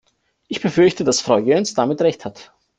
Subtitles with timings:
[0.47, 2.53] Ich befürchte, dass Frau Jöns damit Recht hat.